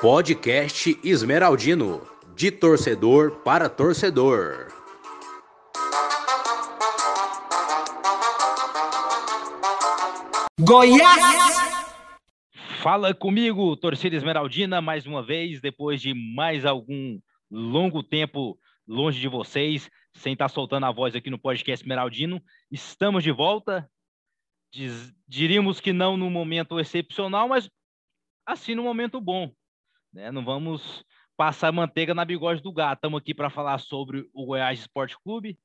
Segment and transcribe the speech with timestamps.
[0.00, 2.02] Podcast Esmeraldino,
[2.34, 4.66] de torcedor para torcedor.
[10.60, 11.72] Goiás!
[12.82, 18.58] Fala comigo, torcida esmeraldina, mais uma vez, depois de mais algum longo tempo
[18.88, 22.42] longe de vocês, sem estar soltando a voz aqui no podcast Esmeraldino.
[22.70, 23.88] Estamos de volta.
[24.72, 27.70] Diz, diríamos que não no momento excepcional, mas
[28.46, 29.52] assim no momento bom.
[30.10, 30.32] Né?
[30.32, 31.04] Não vamos
[31.36, 32.98] passar manteiga na bigode do gato.
[32.98, 35.58] Estamos aqui para falar sobre o Goiás Esporte Clube,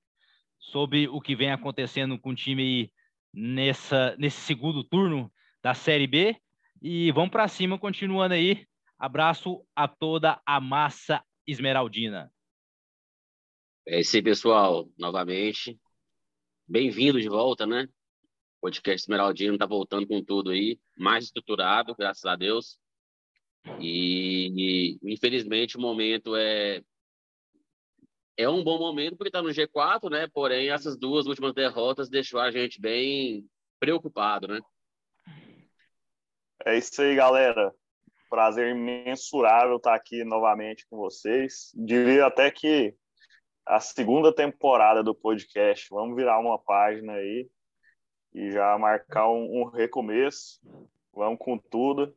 [0.59, 2.91] sobre o que vem acontecendo com o time
[3.33, 5.31] nessa, nesse segundo turno
[5.63, 6.35] da Série B.
[6.81, 8.67] E vamos para cima, continuando aí.
[8.99, 12.29] Abraço a toda a massa esmeraldina.
[13.87, 14.89] É isso aí, pessoal.
[14.97, 15.79] Novamente,
[16.67, 17.87] bem-vindo de volta, né?
[18.67, 22.77] Podcast Esmeraldino está voltando com tudo aí, mais estruturado, graças a Deus.
[23.79, 26.81] E, e, infelizmente o momento é
[28.35, 30.27] é um bom momento porque está no G4, né?
[30.33, 33.45] Porém, essas duas últimas derrotas deixou a gente bem
[33.79, 34.59] preocupado, né?
[36.65, 37.73] É isso aí, galera.
[38.29, 41.71] Prazer imensurável estar aqui novamente com vocês.
[41.73, 42.93] Diria até que
[43.65, 45.87] a segunda temporada do podcast.
[45.89, 47.49] Vamos virar uma página aí
[48.33, 50.61] e já marcar um, um recomeço.
[51.13, 52.15] Vamos com tudo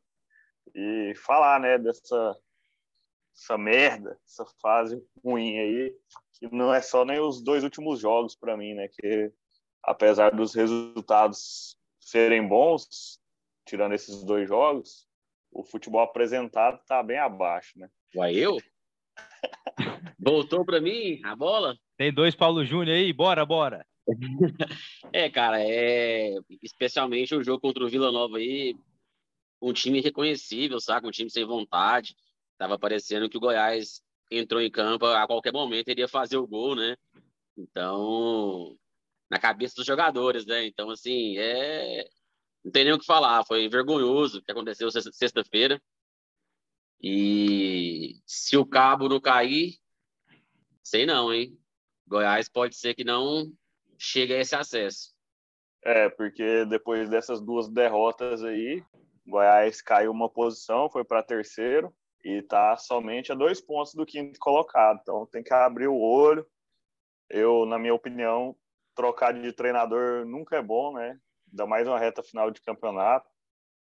[0.75, 2.37] e falar, né, dessa
[3.35, 5.97] essa merda, essa fase ruim aí,
[6.35, 9.33] que não é só nem os dois últimos jogos para mim, né, que
[9.83, 13.19] apesar dos resultados serem bons,
[13.65, 15.09] tirando esses dois jogos,
[15.51, 17.89] o futebol apresentado tá bem abaixo, né?
[18.15, 18.59] Uai, eu?
[20.19, 21.77] Voltou para mim a bola?
[21.97, 23.87] Tem dois Paulo Júnior aí, bora, bora.
[25.13, 28.75] É, cara, é especialmente o jogo contra o Vila Nova aí,
[29.61, 31.07] um time reconhecível, sabe?
[31.07, 32.17] Um time sem vontade.
[32.59, 36.75] Tava parecendo que o Goiás entrou em campo a qualquer momento iria fazer o gol,
[36.77, 36.97] né?
[37.57, 38.77] Então,
[39.31, 40.67] na cabeça dos jogadores, né?
[40.67, 42.09] Então, assim, é
[42.65, 43.45] não tem nem o que falar.
[43.45, 45.81] Foi vergonhoso o que aconteceu sexta-feira.
[47.03, 49.79] E se o cabo não cair,
[50.83, 51.59] sei não, hein?
[52.07, 53.51] Goiás pode ser que não
[54.01, 55.15] chegue a esse acesso.
[55.85, 58.83] É, porque depois dessas duas derrotas aí,
[59.27, 61.95] Goiás caiu uma posição, foi para terceiro
[62.25, 64.99] e está somente a dois pontos do quinto colocado.
[65.03, 66.47] Então tem que abrir o olho.
[67.29, 68.57] Eu, na minha opinião,
[68.95, 71.19] trocar de treinador nunca é bom, né?
[71.51, 73.29] Ainda mais uma reta final de campeonato.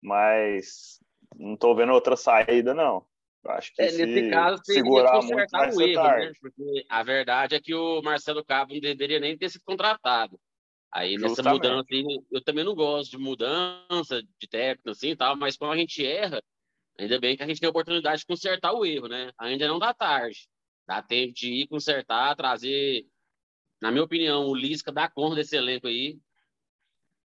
[0.01, 0.99] Mas
[1.35, 3.05] não estou vendo outra saída, não.
[3.43, 6.03] Acho que é, se nesse caso, segurar muito vai ser erro.
[6.03, 6.31] Né?
[6.39, 10.39] Porque a verdade é que o Marcelo Cabo não deveria nem ter sido contratado.
[10.91, 11.37] Aí Justamente.
[11.37, 11.87] nessa mudança,
[12.31, 16.43] eu também não gosto de mudança de técnico assim, tal, mas quando a gente erra,
[16.99, 19.31] ainda bem que a gente tem a oportunidade de consertar o erro, né?
[19.39, 20.47] Ainda não dá tarde.
[20.85, 23.05] Dá tempo de ir consertar, trazer,
[23.81, 26.19] na minha opinião, o Lisca dá conta desse elenco aí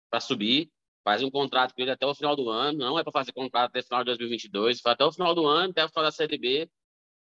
[0.10, 0.70] para subir,
[1.04, 3.70] faz um contrato com ele até o final do ano, não é para fazer contrato
[3.70, 6.12] até o final de 2022, faz até o final do ano, até o final da
[6.12, 6.70] Série B,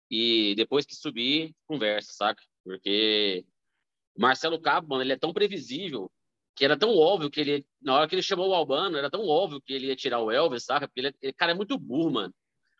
[0.09, 2.41] e depois que subir, conversa, saca?
[2.63, 3.45] Porque
[4.17, 6.11] Marcelo Cabo, mano, ele é tão previsível
[6.55, 9.27] que era tão óbvio que ele, na hora que ele chamou o Albano, era tão
[9.27, 10.87] óbvio que ele ia tirar o Elvis, saca?
[10.87, 12.33] Porque ele, ele cara é muito burro, mano.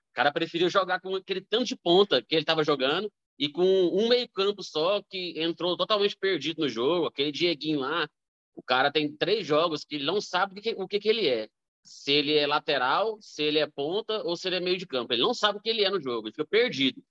[0.09, 3.63] O cara preferiu jogar com aquele tanto de ponta que ele tava jogando e com
[3.63, 8.09] um meio-campo só que entrou totalmente perdido no jogo, aquele Dieguinho lá.
[8.57, 11.29] O cara tem três jogos que ele não sabe o que, o que, que ele
[11.29, 11.47] é.
[11.84, 15.13] Se ele é lateral, se ele é ponta ou se ele é meio de campo.
[15.13, 17.01] Ele não sabe o que ele é no jogo, ele fica perdido.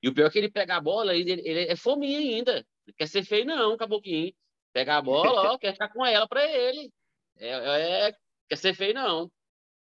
[0.00, 2.64] E o pior é que ele pega a bola, ele, ele é fominha ainda.
[2.86, 4.32] Não quer ser feio, não, caboclinho.
[4.72, 6.92] Pega a bola, ó, quer ficar com ela para ele.
[7.36, 8.16] É, é,
[8.48, 9.30] quer ser feio, não.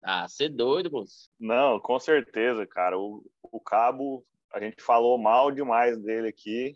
[0.02, 1.28] Ah, ser doido, moço.
[1.38, 2.98] Não, com certeza, cara.
[2.98, 6.74] O, o Cabo, a gente falou mal demais dele aqui,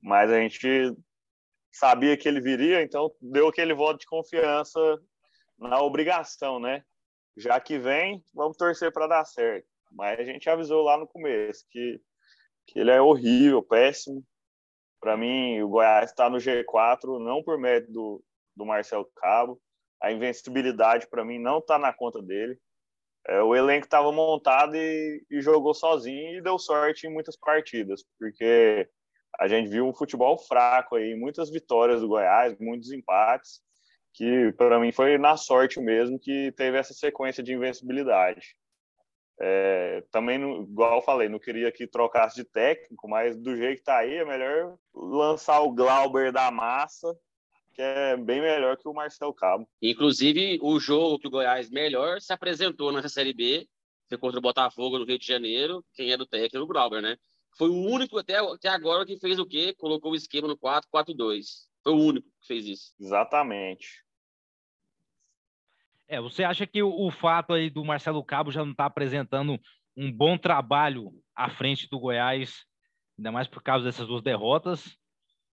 [0.00, 0.94] mas a gente
[1.74, 4.80] sabia que ele viria, então deu aquele voto de confiança
[5.58, 6.84] na obrigação, né?
[7.36, 9.66] Já que vem, vamos torcer para dar certo.
[9.90, 12.00] Mas a gente avisou lá no começo que,
[12.66, 14.24] que ele é horrível, péssimo.
[15.00, 18.24] Para mim, o Goiás está no G4 não por mérito do,
[18.56, 19.60] do Marcelo Cabo.
[20.00, 22.58] A invencibilidade, para mim, não está na conta dele.
[23.26, 28.04] É, o elenco estava montado e, e, jogou sozinho e deu sorte em muitas partidas,
[28.18, 28.88] porque
[29.38, 33.60] a gente viu um futebol fraco aí, muitas vitórias do Goiás, muitos empates,
[34.12, 38.56] que para mim foi na sorte mesmo que teve essa sequência de invencibilidade.
[39.40, 43.84] É, também, igual eu falei, não queria que trocasse de técnico, mas do jeito que
[43.84, 47.16] tá aí, é melhor lançar o Glauber da massa
[47.74, 49.68] que é bem melhor que o Marcel Cabo.
[49.82, 53.68] Inclusive, o jogo que o Goiás melhor se apresentou nessa Série B
[54.08, 57.16] foi contra o Botafogo no Rio de Janeiro, quem era o técnico, o Grauber, né?
[57.56, 59.74] Foi o único até, até agora que fez o quê?
[59.74, 61.68] Colocou o esquema no 4-4-2.
[61.82, 62.94] Foi o único que fez isso.
[62.98, 64.04] Exatamente.
[66.08, 69.58] É, você acha que o, o fato aí do Marcelo Cabo já não está apresentando
[69.96, 72.64] um bom trabalho à frente do Goiás,
[73.16, 74.96] ainda mais por causa dessas duas derrotas?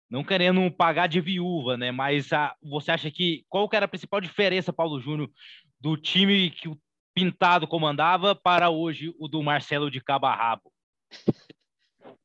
[0.08, 1.90] Não querendo pagar de viúva, né?
[1.90, 5.30] Mas a, você acha que qual que era a principal diferença, Paulo Júnior,
[5.80, 6.78] do time que o
[7.12, 10.72] Pintado comandava para hoje o do Marcelo de Cabo a Rabo?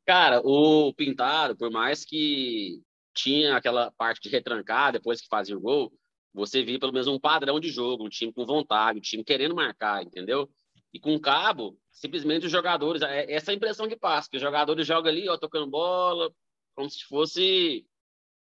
[0.05, 2.81] Cara, o Pintado, por mais que
[3.13, 5.93] tinha aquela parte de retrancar depois que fazia o gol,
[6.33, 9.55] você via pelo menos um padrão de jogo, um time com vontade, um time querendo
[9.55, 10.49] marcar, entendeu?
[10.93, 14.37] E com o Cabo, simplesmente os jogadores, é essa é a impressão que passa, que
[14.37, 16.31] os jogadores jogam ali, ó, tocando bola,
[16.75, 17.85] como se fosse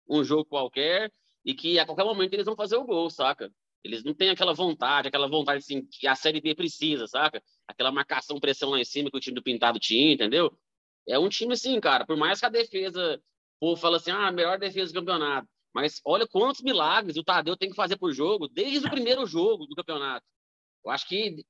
[0.08, 1.12] um jogo qualquer,
[1.44, 3.50] e que a qualquer momento eles vão fazer o gol, saca?
[3.82, 7.42] Eles não têm aquela vontade, aquela vontade assim, que a Série B precisa, saca?
[7.66, 10.56] Aquela marcação, pressão lá em cima que o time do Pintado tinha, entendeu?
[11.08, 13.20] É um time assim, cara, por mais que a defesa,
[13.58, 15.48] povo fala assim, ah, melhor defesa do campeonato.
[15.74, 19.66] Mas olha quantos milagres o Tadeu tem que fazer por jogo, desde o primeiro jogo
[19.66, 20.24] do campeonato.
[20.84, 21.44] Eu acho que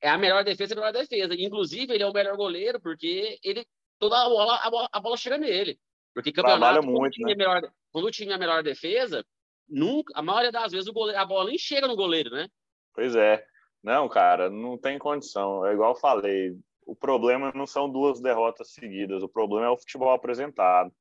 [0.00, 1.34] é a melhor defesa, a melhor defesa.
[1.34, 3.66] Inclusive, ele é o melhor goleiro, porque ele
[3.98, 5.78] toda a bola, a bola, a bola chega nele.
[6.14, 7.32] Porque campeonato, quando, muito, o time né?
[7.32, 9.24] é melhor, quando o time é a melhor defesa,
[9.68, 12.48] nunca, a maioria das vezes o goleiro, a bola nem chega no goleiro, né?
[12.94, 13.44] Pois é.
[13.82, 15.64] Não, cara, não tem condição.
[15.66, 16.56] É igual eu falei.
[16.86, 20.92] O problema não são duas derrotas seguidas, o problema é o futebol apresentado.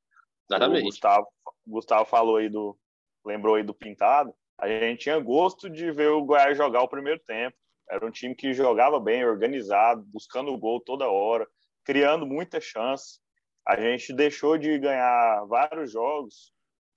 [0.50, 0.82] Exatamente.
[0.82, 2.78] O Gustavo, o Gustavo falou aí do.
[3.24, 4.34] Lembrou aí do Pintado.
[4.58, 7.56] A gente tinha gosto de ver o Goiás jogar o primeiro tempo.
[7.90, 11.48] Era um time que jogava bem, organizado, buscando o gol toda hora,
[11.84, 13.20] criando muita chance.
[13.66, 16.52] A gente deixou de ganhar vários jogos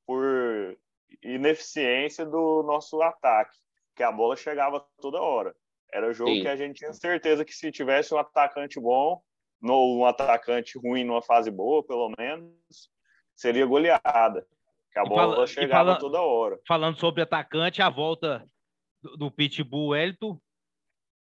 [0.07, 0.79] por
[1.23, 3.57] ineficiência do nosso ataque,
[3.95, 5.55] que a bola chegava toda hora.
[5.93, 6.43] Era jogo Sim.
[6.43, 9.21] que a gente tinha certeza que se tivesse um atacante bom,
[9.63, 12.53] ou um atacante ruim numa fase boa, pelo menos,
[13.35, 14.47] seria goleada.
[14.93, 16.59] Que a E bola fala- chegava fala- toda hora.
[16.67, 18.45] Falando sobre atacante, a volta
[19.03, 20.39] do, do Pitbull Elton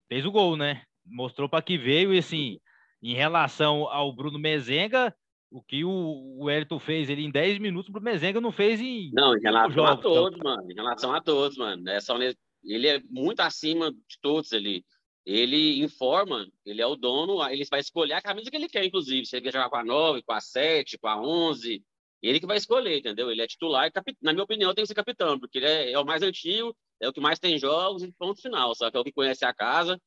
[0.07, 0.83] fez o gol, né?
[1.05, 2.59] Mostrou para que veio e assim,
[3.01, 5.13] em relação ao Bruno Mezenga,
[5.51, 8.79] o que o, o Elton fez ele em 10 minutos, o Bruno Mezenga não fez
[8.81, 10.13] em Não, em relação a jogos, então.
[10.13, 10.71] todos, mano.
[10.71, 11.89] Em relação a todos, mano.
[11.89, 14.85] É só ne- ele é muito acima de todos ali.
[15.25, 19.25] Ele informa, ele é o dono, ele vai escolher a camisa que ele quer, inclusive.
[19.25, 21.83] Se ele quer jogar com a 9, com a 7, com a 11,
[22.21, 23.31] ele que vai escolher, entendeu?
[23.31, 25.99] Ele é titular e, na minha opinião, tem que ser capitão, porque ele é, é
[25.99, 28.99] o mais antigo, é o que mais tem jogos e ponto final, só que é
[28.99, 29.99] o que conhece a casa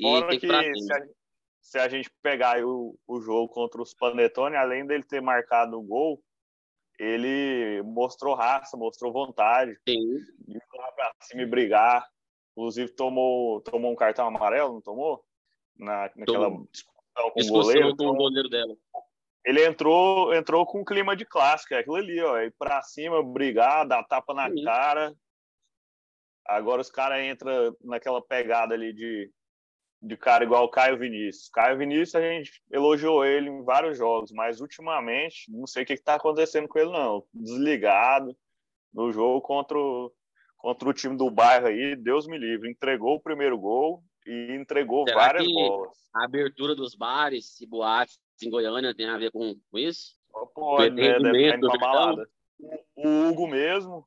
[0.00, 1.06] e Fora tem que que se a,
[1.60, 5.82] se a gente pegar o, o jogo contra os Panetone, além dele ter marcado o
[5.82, 6.22] gol,
[7.00, 10.18] ele mostrou raça, mostrou vontade Sim.
[10.46, 12.06] de ir lá pra cima e brigar.
[12.52, 15.24] Inclusive, tomou, tomou um cartão amarelo, não tomou?
[15.78, 16.68] Na, naquela Tomou.
[16.70, 17.96] discussão com o goleiro.
[17.96, 18.76] com o goleiro dela.
[19.46, 23.22] ele entrou, entrou com um clima de clássico, é aquilo ali, ó, ir pra cima,
[23.22, 24.62] brigar, dar tapa na Sim.
[24.62, 25.16] cara.
[26.46, 29.32] Agora os caras entram naquela pegada ali de,
[30.02, 31.48] de cara igual o Caio Vinícius.
[31.50, 35.92] Caio Vinícius, a gente elogiou ele em vários jogos, mas ultimamente, não sei o que
[35.92, 37.24] está acontecendo com ele, não.
[37.34, 38.36] Desligado
[38.92, 40.12] no jogo contra o,
[40.56, 42.70] contra o time do bairro aí, Deus me livre.
[42.70, 45.98] Entregou o primeiro gol e entregou Será várias bolas.
[46.14, 50.16] A abertura dos bares e boates em Goiânia tem a ver com, com isso?
[50.54, 51.18] Pode, né?
[51.18, 52.30] Indo pra do balada.
[52.96, 54.06] O Hugo mesmo,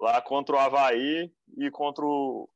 [0.00, 2.48] lá contra o Havaí e contra o-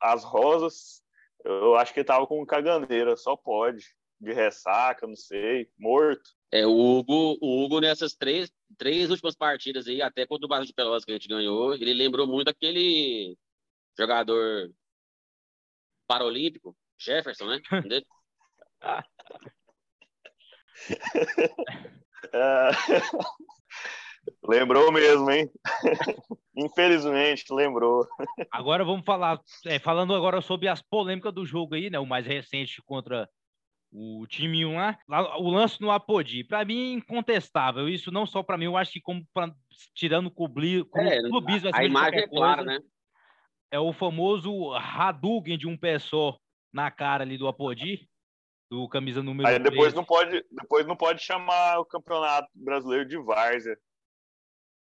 [0.00, 1.02] as Rosas,
[1.46, 3.94] eu acho que ele tava com caganeira, só pode.
[4.18, 6.30] De ressaca, não sei, morto.
[6.50, 10.64] É, o Hugo, o Hugo nessas três, três últimas partidas aí, até contra o Barra
[10.64, 13.36] de Pelotas que a gente ganhou, ele lembrou muito aquele
[13.98, 14.72] jogador
[16.06, 17.60] paralímpico, Jefferson, né?
[24.42, 25.50] Lembrou mesmo, hein?
[26.56, 28.06] Infelizmente, lembrou.
[28.50, 31.98] Agora vamos falar, é, falando agora sobre as polêmicas do jogo aí, né?
[31.98, 33.28] O mais recente contra
[33.92, 37.88] o time 1 lá, lá, o lance no Apodi, para mim incontestável.
[37.88, 39.52] Isso não só para mim, eu acho que como pra,
[39.94, 42.80] tirando o cubli, como É, clubismo a de imagem é clara, né?
[43.70, 46.38] É o famoso Hadouken de um pé só
[46.72, 48.08] na cara ali do Apodi,
[48.70, 49.96] do camisa número Aí depois 13.
[49.96, 53.76] não pode, depois não pode chamar o Campeonato Brasileiro de várzea.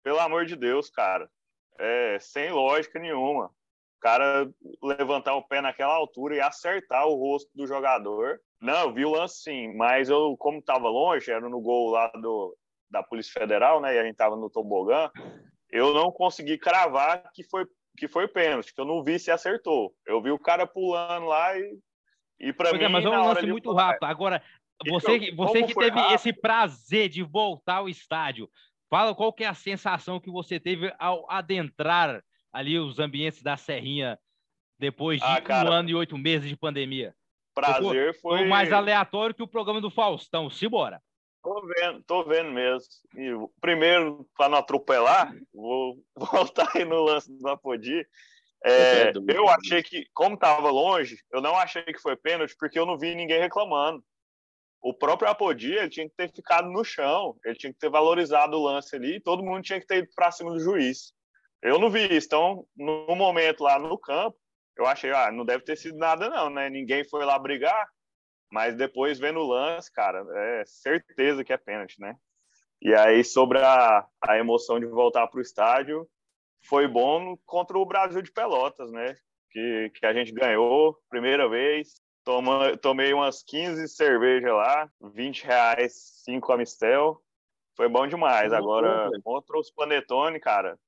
[0.02, 1.28] Pelo amor de Deus, cara.
[1.78, 3.46] É sem lógica nenhuma.
[3.46, 4.50] O cara
[4.82, 8.40] levantar o pé naquela altura e acertar o rosto do jogador.
[8.60, 12.08] Não, eu vi o lance sim, mas eu, como estava longe, era no gol lá
[12.08, 12.56] do,
[12.90, 13.94] da Polícia Federal, né?
[13.94, 15.10] E a gente tava no tobogã.
[15.70, 17.66] eu não consegui cravar que foi
[17.96, 19.94] que foi pênalti, que eu não vi se acertou.
[20.06, 21.78] Eu vi o cara pulando lá e
[22.40, 24.04] e para mim é, mas é um lance muito rápido.
[24.04, 24.42] Agora,
[24.88, 26.14] você, você que teve rápido.
[26.14, 28.48] esse prazer de voltar ao estádio,
[28.90, 33.56] fala qual que é a sensação que você teve ao adentrar ali os ambientes da
[33.56, 34.18] Serrinha
[34.78, 37.14] depois de ah, cara, um ano e oito meses de pandemia.
[37.54, 38.38] Prazer foi...
[38.38, 40.50] foi mais aleatório que o programa do Faustão.
[40.50, 41.00] Simbora.
[41.42, 42.88] Tô vendo, tô vendo mesmo.
[43.16, 43.30] E,
[43.60, 48.06] primeiro, para não atropelar, vou voltar aí no lance do Apodi.
[48.64, 52.84] É, eu achei que, como estava longe, eu não achei que foi pênalti, porque eu
[52.84, 54.04] não vi ninguém reclamando.
[54.82, 58.56] O próprio Apodi, ele tinha que ter ficado no chão, ele tinha que ter valorizado
[58.56, 61.12] o lance ali, todo mundo tinha que ter ido para cima do juiz.
[61.62, 62.26] Eu não vi isso.
[62.26, 64.36] Então, no momento lá no campo,
[64.76, 66.70] eu achei, ah, não deve ter sido nada não, né?
[66.70, 67.86] Ninguém foi lá brigar,
[68.50, 72.16] mas depois vendo o lance, cara, é certeza que é pênalti, né?
[72.80, 76.08] E aí, sobre a, a emoção de voltar para o estádio,
[76.66, 79.14] foi bom contra o Brasil de Pelotas, né?
[79.50, 82.00] Que, que a gente ganhou, primeira vez.
[82.30, 87.20] Toma, tomei umas 15 cervejas lá, 20 reais, 5 Amistel.
[87.76, 88.52] Foi bom demais.
[88.52, 90.78] Agora, contra os Panetone, cara,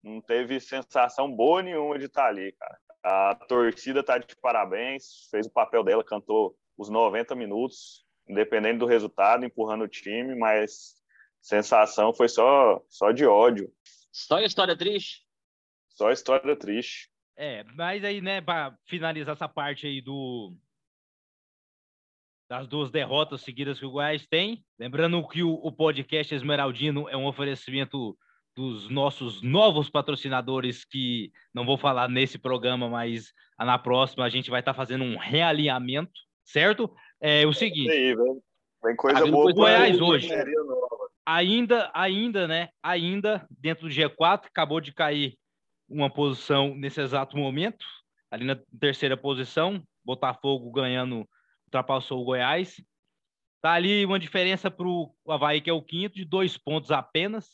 [0.00, 2.78] não teve sensação boa nenhuma de estar ali, cara.
[3.02, 8.86] A torcida está de parabéns, fez o papel dela, cantou os 90 minutos, independente do
[8.86, 10.94] resultado, empurrando o time, mas
[11.40, 13.68] sensação foi só, só de ódio.
[14.12, 15.26] Só história triste?
[15.88, 17.10] Só história triste.
[17.36, 20.54] É, mas aí, né, para finalizar essa parte aí do
[22.52, 27.16] das duas derrotas seguidas que o Goiás tem, lembrando que o, o podcast Esmeraldino é
[27.16, 28.14] um oferecimento
[28.54, 34.50] dos nossos novos patrocinadores que não vou falar nesse programa, mas na próxima a gente
[34.50, 36.12] vai estar tá fazendo um realinhamento,
[36.44, 36.94] certo?
[37.18, 37.90] É o seguinte.
[37.90, 38.14] Aí,
[38.84, 39.50] Vem coisa boa.
[39.50, 40.28] Goiás hoje.
[41.24, 42.68] Ainda, ainda, né?
[42.82, 45.38] Ainda dentro do G4 acabou de cair
[45.88, 47.86] uma posição nesse exato momento,
[48.30, 51.26] ali na terceira posição, Botafogo ganhando,
[51.72, 52.82] ultrapassou o Goiás.
[53.62, 57.48] Tá ali uma diferença para o Havaí, que é o quinto, de dois pontos apenas.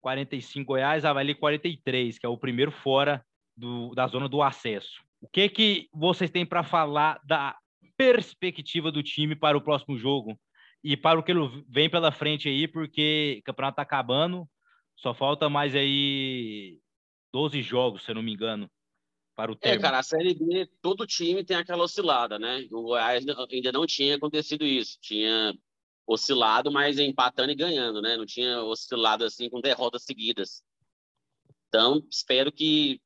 [0.00, 3.24] 45 Goiás, Havaí 43, que é o primeiro fora
[3.56, 5.02] do, da zona do acesso.
[5.20, 7.56] O que que vocês têm para falar da
[7.96, 10.38] perspectiva do time para o próximo jogo
[10.82, 11.32] e para o que
[11.68, 14.46] vem pela frente aí, porque o campeonato está acabando,
[14.96, 16.78] só falta mais aí
[17.32, 18.70] 12 jogos, se eu não me engano,
[19.34, 19.74] para o tempo.
[19.74, 22.66] É, cara, a Série B, todo time tem aquela oscilada, né?
[22.70, 24.98] O Goiás ainda não tinha acontecido isso.
[25.00, 25.54] Tinha
[26.06, 28.16] oscilado, mas empatando e ganhando, né?
[28.16, 30.62] Não tinha oscilado assim com derrotas seguidas.
[31.68, 33.00] Então, espero que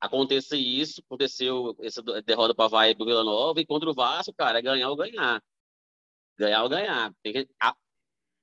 [0.00, 1.02] aconteça isso.
[1.04, 4.62] Aconteceu essa derrota para o Havaí do Vila Nova e contra o Vasco, cara, é
[4.62, 5.42] ganhar ou ganhar.
[6.38, 7.12] Ganhar ou ganhar.
[7.24, 7.74] Que, a,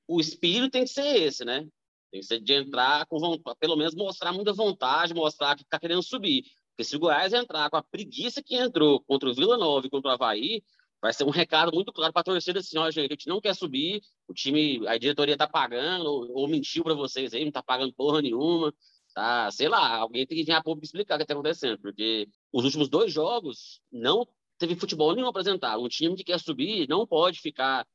[0.07, 1.67] o espírito tem que ser esse, né?
[2.11, 5.79] Tem que ser de entrar com vontade, pelo menos mostrar muita vontade, mostrar que está
[5.79, 6.43] querendo subir.
[6.79, 9.89] Porque se o Goiás entrar com a preguiça que entrou contra o Vila Nova e
[9.89, 10.63] contra o Havaí,
[11.01, 13.41] vai ser um recado muito claro para a torcida assim, ó, gente, a gente não
[13.41, 17.51] quer subir, o time, a diretoria tá pagando, ou, ou mentiu para vocês aí, não
[17.51, 18.73] tá pagando porra nenhuma,
[19.13, 22.29] tá, sei lá, alguém tem que vir a público explicar o que tá acontecendo, porque
[22.49, 24.25] os últimos dois jogos não
[24.57, 27.85] teve futebol nenhum apresentado, um time que quer subir não pode ficar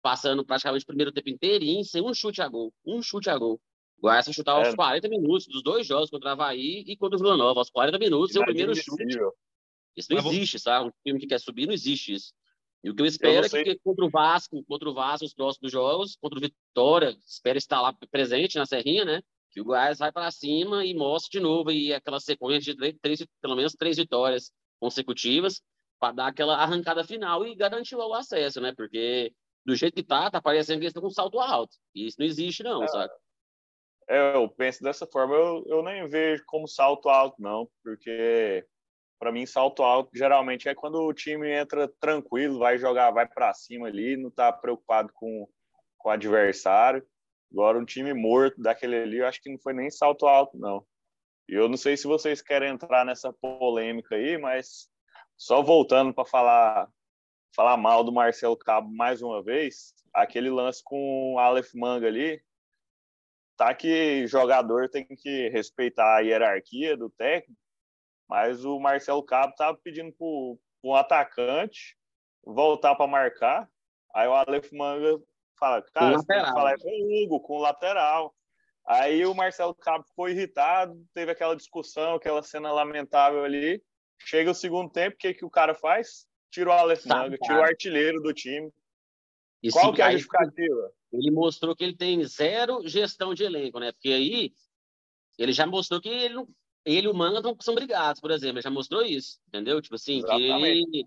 [0.00, 3.60] passando praticamente o primeiro tempo inteirinho sem um chute a gol, um chute a gol.
[3.98, 4.76] O Goiás vai chutar aos é.
[4.76, 7.98] 40 minutos dos dois jogos contra o Havaí e contra o Vila Nova, aos 40
[7.98, 9.04] minutos, é o primeiro chute.
[9.96, 10.88] Isso não existe, sabe?
[10.88, 12.32] Um time que quer subir, não existe isso.
[12.84, 15.34] E o que eu espero eu é que contra o Vasco, contra o Vasco, os
[15.34, 19.20] próximos jogos, contra o Vitória, espero estar lá presente na Serrinha, né?
[19.50, 23.26] Que o Goiás vai para cima e mostre de novo e aquela sequência de três,
[23.42, 25.60] pelo menos três vitórias consecutivas
[25.98, 28.72] para dar aquela arrancada final e garantir o acesso, né?
[28.76, 29.32] Porque
[29.66, 31.76] do jeito que tá, tá parecendo que eles estão com um salto alto.
[31.92, 33.12] E isso não existe, não, é, sabe?
[34.08, 38.64] É, eu penso dessa forma, eu, eu nem vejo como salto alto, não, porque
[39.18, 43.52] para mim, salto alto geralmente é quando o time entra tranquilo, vai jogar, vai para
[43.52, 45.48] cima ali, não está preocupado com,
[45.98, 47.04] com o adversário.
[47.50, 50.86] Agora, um time morto daquele ali, eu acho que não foi nem salto alto, não.
[51.48, 54.88] E eu não sei se vocês querem entrar nessa polêmica aí, mas
[55.36, 56.88] só voltando para falar
[57.56, 62.40] falar mal do Marcelo Cabo mais uma vez, aquele lance com o Aleph Manga ali,
[63.58, 67.60] tá que jogador tem que respeitar a hierarquia do técnico,
[68.28, 70.26] mas o Marcelo Cabo estava pedindo para
[70.84, 71.98] um atacante
[72.44, 73.68] voltar para marcar.
[74.14, 75.20] Aí o Aleph Manga
[75.58, 78.32] fala, cara, você tem que falar com o Hugo, com o lateral.
[78.86, 83.82] Aí o Marcelo Cabo ficou irritado, teve aquela discussão, aquela cena lamentável ali.
[84.20, 86.26] Chega o segundo tempo, o que, que o cara faz?
[86.50, 88.72] Tira o Aleph Manga, tira o artilheiro do time.
[89.72, 90.92] Qual que é a justificativa?
[91.12, 93.92] Ele mostrou que ele tem zero gestão de elenco, né?
[93.92, 94.52] Porque aí
[95.38, 96.44] ele já mostrou que ele,
[96.84, 98.56] ele e o Manga não são brigados, por exemplo.
[98.56, 99.80] Ele já mostrou isso, entendeu?
[99.80, 100.60] Tipo assim, Exatamente.
[100.60, 101.06] que ele.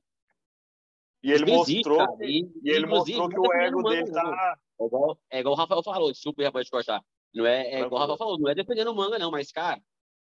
[1.23, 4.57] E ele mostrou, e, e ele mostrou que o ego dele tá.
[4.79, 6.99] É igual, é igual o Rafael falou, desculpa, rapaz, de cortar.
[7.31, 9.79] Não é, é igual o Rafael falou, não é defendendo o manga, não, mas, cara,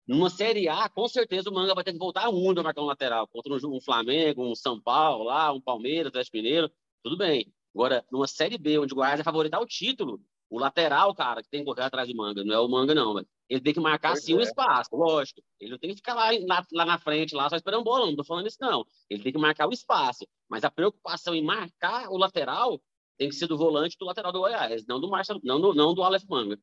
[0.08, 2.86] numa Série A, com certeza o manga vai ter que voltar um para marcar um
[2.86, 3.28] lateral.
[3.28, 7.52] Contra um, um Flamengo, um São Paulo, lá, um Palmeiras, Atlético Mineiro, tudo bem.
[7.76, 10.18] Agora, numa Série B, onde o Goiás é favorito ao título,
[10.48, 13.12] o lateral, cara, que tem que correr atrás do manga, não é o manga, não,
[13.12, 13.28] velho.
[13.50, 14.36] Ele tem que marcar pois sim é.
[14.36, 15.42] um espaço, lógico.
[15.60, 18.16] Ele não tem que ficar lá, lá, lá na frente, lá só esperando bola, não
[18.16, 18.86] tô falando isso, não.
[19.10, 20.26] Ele tem que marcar o espaço.
[20.48, 22.80] Mas a preocupação em marcar o lateral
[23.18, 25.94] tem que ser do volante do lateral do Goiás, não do Marcelo, não do, não
[25.94, 26.58] do Aleph Manga.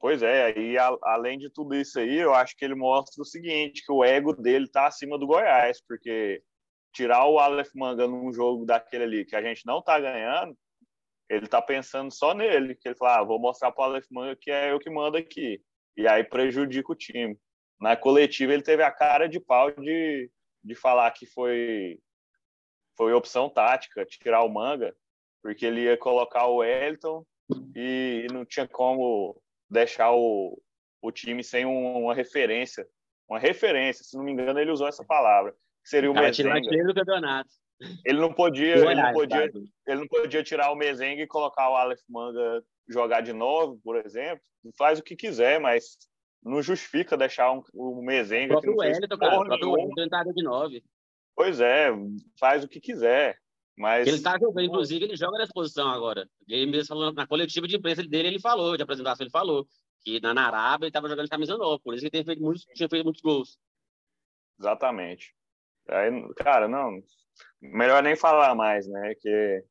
[0.00, 3.26] Pois é, e a, além de tudo isso aí, eu acho que ele mostra o
[3.26, 6.42] seguinte, que o ego dele tá acima do Goiás, porque
[6.92, 10.56] tirar o Aleph Manga num jogo daquele ali que a gente não tá ganhando,
[11.28, 14.50] ele tá pensando só nele, que ele fala, ah, vou mostrar pro Aleph Manga que
[14.50, 15.62] é eu que mando aqui.
[15.96, 17.38] E aí prejudica o time.
[17.80, 20.30] Na coletiva ele teve a cara de pau de,
[20.62, 21.98] de falar que foi
[22.96, 24.94] foi opção tática tirar o Manga,
[25.42, 27.24] porque ele ia colocar o Elton
[27.74, 30.60] e, e não tinha como deixar o,
[31.00, 32.86] o time sem um, uma referência.
[33.28, 35.54] Uma referência, se não me engano, ele usou essa palavra.
[35.82, 36.60] Que seria o Mezenga.
[36.60, 37.50] do campeonato.
[38.04, 39.50] Ele não podia, ele não podia,
[39.86, 43.96] ele não podia tirar o Mezenga e colocar o Aleph Manga jogar de novo, por
[43.96, 44.42] exemplo.
[44.76, 45.96] Faz o que quiser, mas
[46.42, 48.56] não justifica deixar um, o Mezenga.
[48.56, 49.40] O próprio Wellington, cara.
[49.40, 50.84] O próprio Wellington de nove.
[51.34, 51.90] Pois é,
[52.38, 53.36] faz o que quiser.
[53.76, 54.06] Mas...
[54.06, 56.28] Ele está jogando, inclusive, ele joga nessa posição agora.
[56.46, 59.66] Ele mesmo falou na coletiva de imprensa dele, ele falou, de apresentação, ele falou
[60.04, 62.64] que na, Arábia ele estava jogando de camisa nova, por isso ele tem feito muitos,
[62.74, 63.58] tinha feito muitos gols.
[64.58, 65.34] Exatamente.
[65.88, 66.98] Aí, cara, não,
[67.60, 69.14] melhor nem falar mais, né?
[69.20, 69.64] Que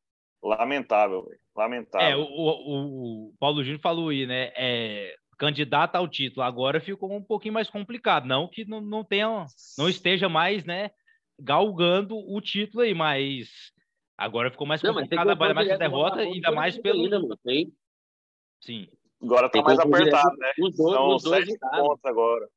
[0.43, 1.25] lamentável,
[1.55, 2.07] lamentável.
[2.07, 4.51] É, o, o, o Paulo Júnior falou aí, né?
[4.55, 6.43] É, candidato ao título.
[6.43, 8.25] Agora ficou um pouquinho mais complicado.
[8.25, 9.45] Não que não, não tenha,
[9.77, 10.91] não esteja mais, né?
[11.39, 13.49] Galgando o título aí, mas
[14.21, 17.03] Agora ficou mais complicado, ainda mais a derrota, ainda mais pelo.
[17.03, 17.73] Ainda, mano, tem...
[18.61, 18.87] Sim.
[19.19, 20.51] Agora tá mais apertado, né?
[20.59, 22.47] Os dois, São os dois sete pontos agora.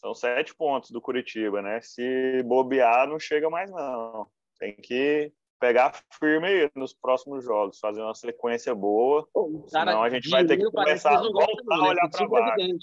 [0.00, 1.80] São sete pontos do Curitiba, né?
[1.82, 4.26] Se bobear, não chega mais, não.
[4.58, 9.28] Tem que pegar firme aí nos próximos jogos, fazer uma sequência boa.
[9.32, 12.78] Pô, cara, senão a gente vai ter que começar a voltar a olhar para baixo.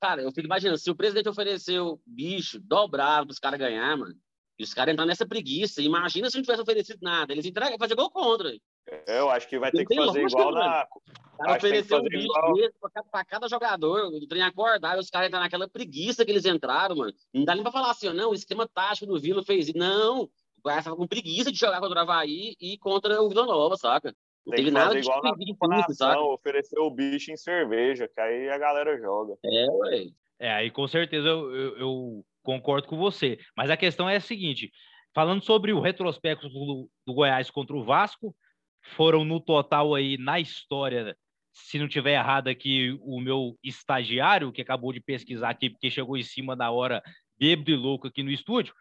[0.00, 4.14] Cara, eu fico imaginando, se o presidente ofereceu bicho dobrado para os caras ganhar, mano,
[4.58, 5.82] e os caras entram nessa preguiça.
[5.82, 7.32] Imagina se não tivesse oferecido nada.
[7.32, 8.50] Eles entregam, fazer gol contra.
[8.88, 10.86] É, eu acho que vai ter que fazer igual na.
[11.34, 12.54] O cara ofereceu um bicho igual...
[12.54, 12.78] desse
[13.10, 14.06] pra cada jogador.
[14.06, 17.12] O trem acordar, os caras entram naquela preguiça que eles entraram, mano.
[17.32, 19.78] Não dá nem pra falar assim, ó, não, o esquema tático do Vila fez isso.
[19.78, 20.22] Não.
[20.22, 20.30] O
[20.62, 24.14] Goiás tava com preguiça de jogar contra o Havaí e contra o Vila Nova, saca?
[24.46, 25.22] Não Tem teve nada de igual
[25.68, 26.20] na saca?
[26.20, 29.36] Ofereceu o bicho em cerveja, que aí a galera joga.
[29.44, 30.06] É, ué.
[30.38, 33.38] É, aí com certeza eu, eu, eu concordo com você.
[33.56, 34.72] Mas a questão é a seguinte:
[35.14, 38.34] falando sobre o retrospecto do, do Goiás contra o Vasco,
[38.82, 41.16] foram no total aí na história,
[41.52, 46.16] se não tiver errado aqui, o meu estagiário, que acabou de pesquisar aqui, porque chegou
[46.16, 47.02] em cima da hora,
[47.38, 48.74] bêbado e louco aqui no estúdio,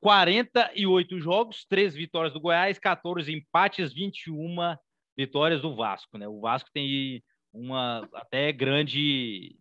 [0.00, 4.76] 48 jogos, 3 vitórias do Goiás, 14 empates, 21
[5.16, 6.28] vitórias do Vasco, né?
[6.28, 9.56] O Vasco tem uma até grande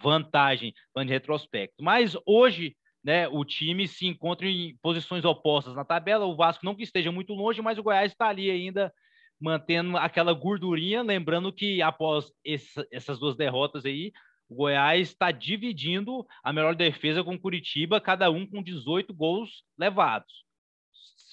[0.00, 1.82] vantagem no retrospecto.
[1.82, 2.74] Mas hoje
[3.04, 6.24] né, o time se encontra em posições opostas na tabela.
[6.24, 8.92] O Vasco não que esteja muito longe, mas o Goiás está ali ainda
[9.42, 11.02] mantendo aquela gordurinha.
[11.02, 14.12] Lembrando que após essa, essas duas derrotas aí,
[14.48, 19.64] o Goiás está dividindo a melhor defesa com o Curitiba, cada um com 18 gols
[19.76, 20.44] levados.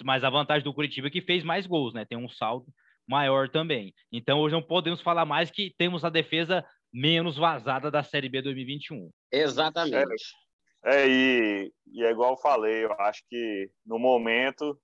[0.04, 2.06] Mas a vantagem do Curitiba é que fez mais gols, né?
[2.06, 2.66] Tem um saldo
[3.08, 3.94] maior também.
[4.12, 8.42] Então hoje não podemos falar mais que temos a defesa menos vazada da Série B
[8.42, 9.12] 2021.
[9.32, 10.24] Exatamente.
[10.46, 10.50] É.
[10.82, 14.80] É, e, e é igual eu falei, eu acho que no momento,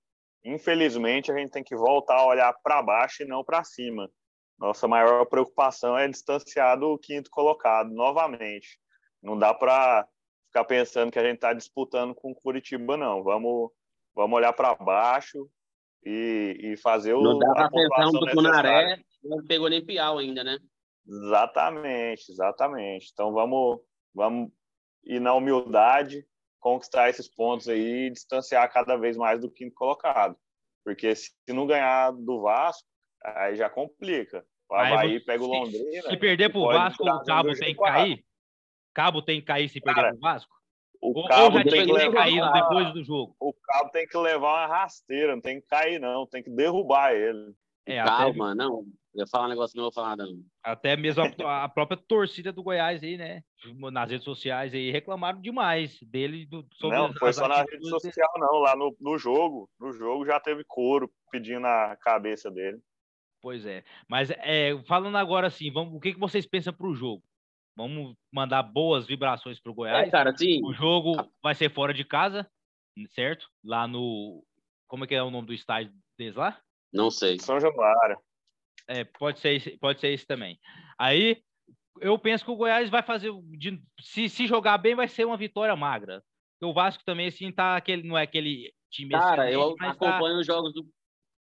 [0.46, 4.08] infelizmente, a gente tem que voltar a olhar para baixo e não para cima.
[4.58, 8.78] Nossa maior preocupação é distanciar do quinto colocado novamente.
[9.22, 10.06] Não dá para
[10.46, 13.22] ficar pensando que a gente está disputando com o Curitiba, não.
[13.22, 13.70] Vamos,
[14.14, 15.48] vamos olhar para baixo
[16.04, 17.22] e, e fazer o.
[17.22, 20.58] Não dá para pensar um Tucunaré, não pegou nem Piau ainda, né?
[21.06, 23.10] Exatamente, exatamente.
[23.12, 23.80] Então vamos,
[24.14, 24.50] vamos
[25.04, 26.26] e na humildade
[26.66, 30.36] conquistar esses pontos aí e distanciar cada vez mais do quinto colocado.
[30.84, 32.88] Porque se não ganhar do Vasco,
[33.22, 34.44] aí já complica.
[34.68, 36.02] O Havaí pega o Londrina.
[36.02, 38.24] Se, se perder pro Vasco, o Cabo tem que cair?
[38.92, 40.56] Cabo tem que cair se perder Cara, pro Vasco?
[41.00, 43.36] O ou, Cabo ou tem que levar, caído depois do jogo?
[43.38, 47.14] O Cabo tem que levar uma rasteira, não tem que cair não, tem que derrubar
[47.14, 47.54] ele.
[47.86, 48.56] É, Calma, até...
[48.56, 48.84] não.
[49.16, 50.28] Eu ia falar um negócio, não vou falar não.
[50.62, 53.42] Até mesmo a, a, própria torcida do Goiás aí, né?
[53.90, 56.44] Nas redes sociais aí, reclamaram demais dele.
[56.44, 58.46] Do, sobre não, foi só na rede social, dele.
[58.46, 58.58] não.
[58.58, 62.78] Lá no, no jogo, no jogo já teve couro pedindo a cabeça dele.
[63.40, 63.84] Pois é.
[64.06, 67.22] Mas é, falando agora assim, vamos, o que, que vocês pensam para o jogo?
[67.74, 70.08] Vamos mandar boas vibrações para o Goiás.
[70.08, 70.62] É, cara, sim.
[70.62, 72.46] O jogo vai ser fora de casa,
[73.12, 73.48] certo?
[73.64, 74.44] Lá no.
[74.86, 76.60] Como é que é o nome do estádio deles lá?
[76.92, 77.38] Não sei.
[77.38, 78.18] São Januário.
[78.88, 80.58] É, pode ser, pode ser isso também.
[80.98, 81.42] Aí
[82.00, 83.32] eu penso que o Goiás vai fazer.
[83.58, 86.22] De, se, se jogar bem, vai ser uma vitória magra.
[86.62, 89.10] o Vasco também, assim, tá aquele, não é aquele time.
[89.10, 90.40] Cara, eu tá acompanho tá...
[90.40, 90.86] os jogos do.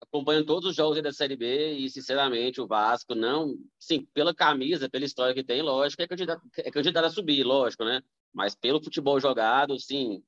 [0.02, 3.56] Acompanho todos os jogos da Série B e, sinceramente, o Vasco não.
[3.80, 7.84] Sim, pela camisa, pela história que tem, lógico, é candidato, é candidato a subir, lógico,
[7.84, 8.02] né?
[8.34, 10.22] Mas pelo futebol jogado, sim,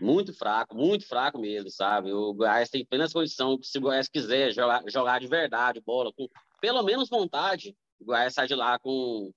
[0.00, 2.12] muito fraco, muito fraco mesmo, sabe?
[2.12, 6.28] O Goiás tem plenas condição, se o Goiás quiser jogar, jogar de verdade bola, com
[6.60, 9.30] pelo menos vontade, o Goiás sai de lá com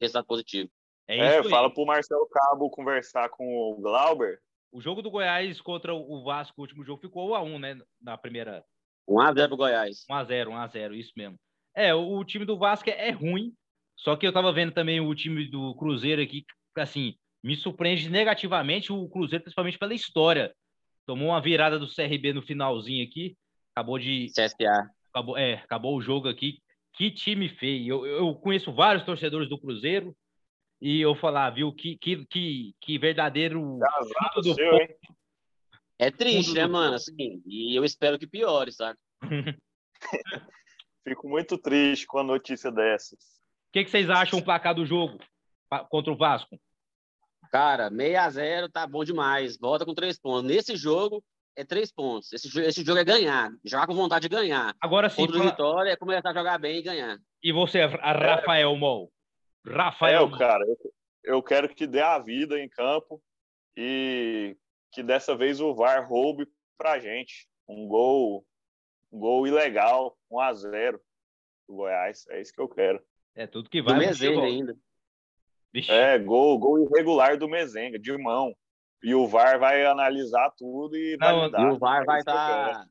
[0.00, 0.70] resultado positivo.
[1.06, 4.40] É, é fala pro Marcelo Cabo conversar com o Glauber.
[4.72, 7.78] O jogo do Goiás contra o Vasco, o último jogo, ficou 1x1, né?
[8.00, 8.64] Na primeira.
[9.08, 10.04] 1x0 pro Goiás.
[10.08, 11.36] 1x0, 1x0, isso mesmo.
[11.74, 13.52] É, o, o time do Vasco é, é ruim,
[13.96, 16.44] só que eu tava vendo também o time do Cruzeiro aqui,
[16.76, 20.54] assim, me surpreende negativamente o Cruzeiro, principalmente pela história.
[21.06, 23.36] Tomou uma virada do CRB no finalzinho aqui,
[23.74, 24.26] acabou de.
[24.28, 24.90] CSA.
[25.12, 26.58] Acabou, é, acabou o jogo aqui.
[26.92, 28.04] Que time feio.
[28.04, 30.14] Eu, eu conheço vários torcedores do Cruzeiro
[30.80, 33.78] e eu falar, viu, que, que, que, que verdadeiro.
[34.36, 34.78] do seu,
[36.00, 36.94] é triste, né, mano?
[36.94, 38.98] Assim, e eu espero que piore, sabe?
[41.04, 43.18] Fico muito triste com a notícia dessas.
[43.18, 45.18] O que, que vocês acham o placar do jogo
[45.90, 46.58] contra o Vasco?
[47.50, 49.58] Cara, 6 a 0 tá bom demais.
[49.58, 50.44] Volta com três pontos.
[50.44, 51.22] Nesse jogo,
[51.56, 52.32] é três pontos.
[52.32, 53.50] Esse, esse jogo é ganhar.
[53.64, 54.74] Jogar com vontade de ganhar.
[54.80, 55.26] Agora sim.
[55.26, 57.18] Contra o Vitória é começar a jogar bem e ganhar.
[57.42, 59.12] E você, a Rafael Mol?
[59.66, 60.30] Rafael.
[60.32, 60.78] É, cara, eu,
[61.24, 63.20] eu quero que dê a vida em campo
[63.76, 64.56] e
[64.92, 66.46] que dessa vez o VAR roube
[66.78, 67.48] pra gente.
[67.68, 68.44] Um gol,
[69.12, 71.00] um gol ilegal, 1 a 0
[71.68, 72.26] do Goiás.
[72.28, 73.02] É isso que eu quero.
[73.34, 74.12] É tudo que vai.
[74.12, 74.76] Do ainda.
[75.72, 75.90] Vixe.
[75.90, 78.54] É, gol, gol irregular do Mezenga, de mão.
[79.02, 81.60] E o VAR vai analisar tudo e Não, vai dar.
[81.60, 82.34] E o VAR é vai estar.
[82.34, 82.86] Tá...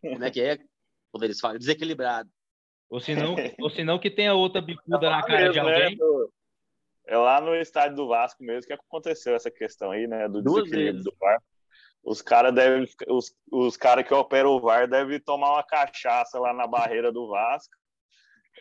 [0.00, 0.58] Como é que é?
[1.10, 2.28] Quando eles falam, desequilibrado.
[2.90, 5.84] Ou se não, ou se não que tenha outra bicuda na cara mesmo, de né?
[5.84, 5.96] alguém.
[5.96, 6.26] Né?
[7.06, 10.28] É lá no estádio do Vasco mesmo que aconteceu essa questão aí, né?
[10.28, 11.04] Do Duas desequilíbrio vezes.
[11.04, 11.42] do VAR.
[12.02, 12.86] Os caras devem.
[13.08, 17.28] Os, os caras que operam o VAR devem tomar uma cachaça lá na barreira do
[17.28, 17.74] Vasco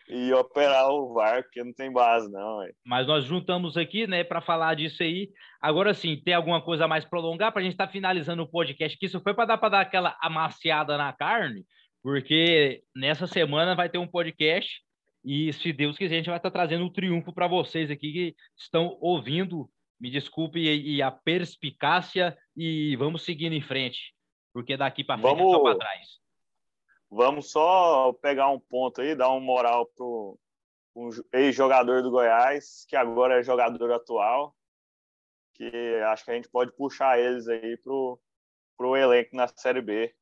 [0.08, 2.60] e operar o VAR, porque não tem base, não.
[2.60, 2.75] Véio.
[2.86, 5.29] Mas nós juntamos aqui, né, para falar disso aí.
[5.62, 8.95] Agora sim, tem alguma coisa mais prolongar para a gente estar tá finalizando o podcast
[8.95, 9.06] aqui?
[9.06, 11.65] Isso foi para dar para dar aquela amaciada na carne,
[12.01, 14.82] porque nessa semana vai ter um podcast
[15.23, 18.12] e, se Deus quiser, a gente vai estar tá trazendo um triunfo para vocês aqui
[18.12, 19.69] que estão ouvindo.
[19.99, 24.13] Me desculpe e, e a perspicácia e vamos seguindo em frente,
[24.53, 25.53] porque daqui para frente vamos...
[25.53, 26.22] é só para trás.
[27.15, 30.39] Vamos só pegar um ponto aí, dar uma moral pro
[30.95, 34.56] um ex-jogador do Goiás, que agora é jogador atual,
[35.54, 35.69] que
[36.08, 38.19] acho que a gente pode puxar eles aí pro,
[38.76, 40.13] pro elenco na Série B.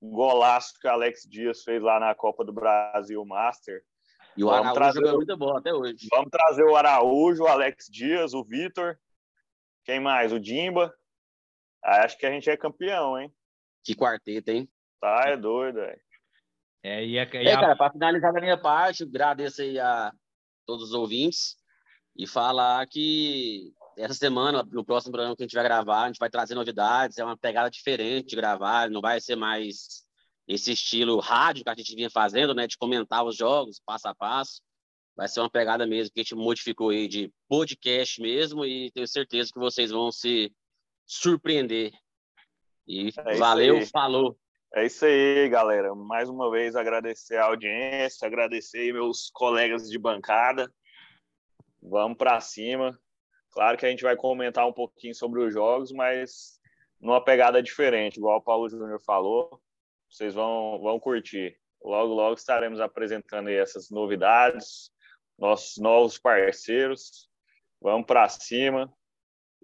[0.00, 3.82] O golaço que o Alex Dias fez lá na Copa do Brasil Master.
[4.36, 6.06] E o vamos Araújo trazer, jogou muito bom até hoje.
[6.10, 8.96] Vamos trazer o Araújo, o Alex Dias, o Vitor.
[9.84, 10.32] Quem mais?
[10.32, 10.94] O Dimba.
[11.82, 13.32] Acho que a gente é campeão, hein?
[13.84, 14.70] Que quarteto, hein?
[15.00, 16.07] Tá, é doido, velho.
[16.88, 20.10] É, e a, e é, cara, para finalizar da minha parte, agradeço aí a
[20.64, 21.54] todos os ouvintes
[22.16, 26.18] e falar que essa semana, no próximo programa que a gente vai gravar, a gente
[26.18, 30.06] vai trazer novidades, é uma pegada diferente de gravar, não vai ser mais
[30.46, 34.14] esse estilo rádio que a gente vinha fazendo, né, de comentar os jogos passo a
[34.14, 34.62] passo.
[35.14, 39.06] Vai ser uma pegada mesmo que a gente modificou aí de podcast mesmo e tenho
[39.06, 40.50] certeza que vocês vão se
[41.04, 41.92] surpreender.
[42.86, 44.38] E é valeu, falou.
[44.74, 45.94] É isso aí, galera.
[45.94, 50.70] Mais uma vez agradecer a audiência, agradecer meus colegas de bancada.
[51.82, 52.98] Vamos para cima.
[53.50, 56.60] Claro que a gente vai comentar um pouquinho sobre os jogos, mas
[57.00, 59.58] numa pegada diferente, igual o Paulo Júnior falou.
[60.10, 61.58] Vocês vão, vão curtir.
[61.82, 64.90] Logo, logo estaremos apresentando essas novidades,
[65.38, 67.26] nossos novos parceiros.
[67.80, 68.92] Vamos para cima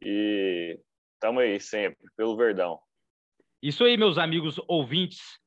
[0.01, 0.81] e
[1.13, 2.81] estamos aí sempre, pelo Verdão.
[3.65, 5.41] Isso aí, meus amigos ouvintes.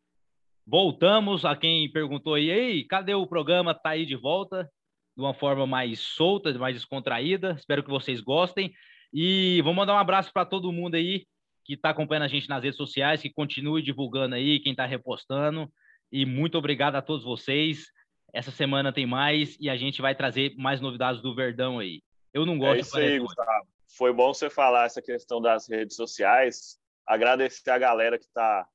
[0.65, 3.75] Voltamos a quem perguntou aí, Ei, cadê o programa?
[3.75, 4.67] Tá aí de volta,
[5.15, 7.51] de uma forma mais solta, mais descontraída.
[7.51, 8.73] Espero que vocês gostem.
[9.13, 11.27] E vou mandar um abraço para todo mundo aí
[11.63, 15.71] que está acompanhando a gente nas redes sociais, que continue divulgando aí, quem está repostando.
[16.12, 17.86] E muito obrigado a todos vocês.
[18.34, 22.01] Essa semana tem mais e a gente vai trazer mais novidades do Verdão aí.
[22.34, 23.67] Eu não gosto é isso aí, Gustavo.
[23.95, 26.80] Foi bom você falar essa questão das redes sociais.
[27.08, 28.67] Agradecer a galera que está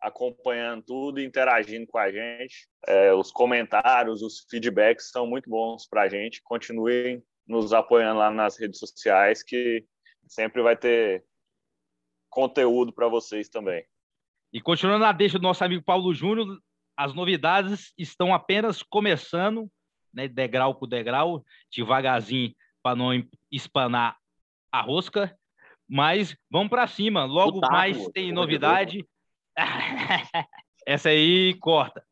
[0.00, 2.68] acompanhando tudo, interagindo com a gente.
[2.86, 6.42] É, os comentários, os feedbacks são muito bons para a gente.
[6.42, 9.84] Continuem nos apoiando lá nas redes sociais, que
[10.26, 11.24] sempre vai ter
[12.28, 13.84] conteúdo para vocês também.
[14.52, 16.58] E continuando a deixa do nosso amigo Paulo Júnior,
[16.96, 19.70] as novidades estão apenas começando,
[20.12, 23.10] né, degrau por degrau, devagarzinho, para não
[23.50, 24.16] espanar
[24.72, 25.37] a rosca.
[25.88, 29.06] Mas vamos para cima, logo mais tem novidade.
[30.86, 32.04] Essa aí corta.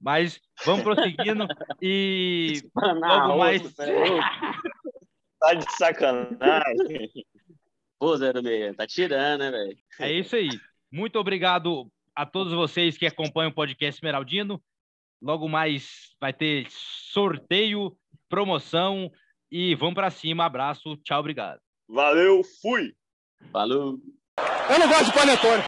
[0.00, 1.46] Mas vamos prosseguindo
[1.82, 3.62] e logo mais.
[5.40, 7.10] tá de sacanagem.
[7.98, 9.78] Pô, Zé do Meia, tá tirando, né, velho?
[10.00, 10.50] É isso aí.
[10.92, 14.62] Muito obrigado a todos vocês que acompanham o podcast Esmeraldino.
[15.20, 17.96] Logo mais vai ter sorteio,
[18.28, 19.10] promoção
[19.50, 20.44] e vamos para cima.
[20.44, 21.60] Abraço, tchau, obrigado.
[21.88, 22.94] Valeu, fui.
[23.52, 23.98] Falou.
[24.70, 25.65] Eu não gosto de panetone.